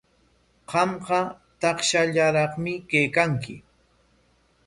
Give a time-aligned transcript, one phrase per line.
[0.69, 1.19] Qamqa
[1.59, 3.55] takshallaraqmi kaykanki.